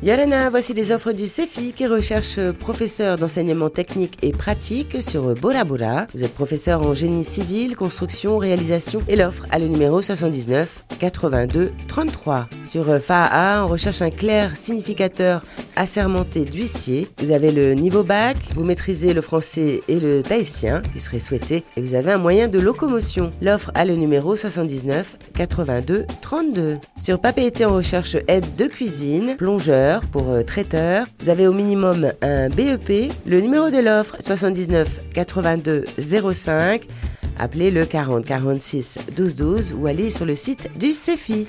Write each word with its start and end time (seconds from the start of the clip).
Yolana, 0.00 0.48
voici 0.48 0.74
les 0.74 0.92
offres 0.92 1.10
du 1.10 1.26
CEFI 1.26 1.72
qui 1.72 1.84
recherche 1.88 2.38
professeur 2.52 3.18
d'enseignement 3.18 3.68
technique 3.68 4.16
et 4.22 4.30
pratique 4.30 5.02
sur 5.02 5.34
Bora 5.34 5.64
Bora. 5.64 6.06
Vous 6.14 6.22
êtes 6.22 6.34
professeur 6.34 6.86
en 6.86 6.94
génie 6.94 7.24
civil, 7.24 7.74
construction, 7.74 8.38
réalisation 8.38 9.02
et 9.08 9.16
l'offre 9.16 9.44
à 9.50 9.58
le 9.58 9.66
numéro 9.66 10.00
79 10.00 10.84
82 11.00 11.72
33. 11.88 12.48
Sur 12.64 12.84
FAA, 13.00 13.64
on 13.64 13.68
recherche 13.68 14.00
un 14.00 14.10
clair 14.10 14.56
significateur 14.56 15.42
assermenté 15.78 16.44
d'huissier. 16.44 17.08
Vous 17.22 17.30
avez 17.30 17.52
le 17.52 17.74
niveau 17.74 18.02
bac, 18.02 18.36
vous 18.54 18.64
maîtrisez 18.64 19.14
le 19.14 19.20
français 19.20 19.80
et 19.88 20.00
le 20.00 20.22
tahitien 20.22 20.82
qui 20.92 21.00
serait 21.00 21.20
souhaité 21.20 21.64
et 21.76 21.80
vous 21.80 21.94
avez 21.94 22.12
un 22.12 22.18
moyen 22.18 22.48
de 22.48 22.58
locomotion. 22.58 23.30
L'offre 23.40 23.70
à 23.74 23.84
le 23.84 23.94
numéro 23.94 24.36
79 24.36 25.16
82 25.34 26.04
32. 26.20 26.78
Sur 27.00 27.20
Papeete, 27.20 27.62
on 27.66 27.76
recherche 27.76 28.16
aide 28.26 28.56
de 28.56 28.66
cuisine, 28.66 29.36
plongeur 29.36 30.02
pour 30.06 30.30
euh, 30.30 30.42
traiteur. 30.42 31.06
Vous 31.20 31.30
avez 31.30 31.46
au 31.46 31.52
minimum 31.52 32.12
un 32.22 32.48
BEP. 32.48 33.12
Le 33.26 33.40
numéro 33.40 33.70
de 33.70 33.78
l'offre 33.78 34.16
79 34.20 35.00
82 35.14 35.84
05. 35.98 36.86
Appelez 37.38 37.70
le 37.70 37.84
40 37.84 38.24
46 38.24 38.98
12 39.16 39.36
12 39.36 39.74
ou 39.78 39.86
allez 39.86 40.10
sur 40.10 40.26
le 40.26 40.34
site 40.34 40.70
du 40.76 40.92
CEFI. 40.92 41.36